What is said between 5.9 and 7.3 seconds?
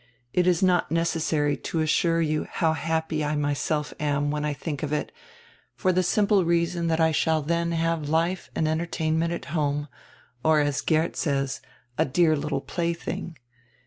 the simple reason that I